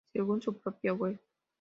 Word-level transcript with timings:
Según 0.13 0.41
su 0.41 0.57
propia 0.59 0.93
web, 0.93 1.19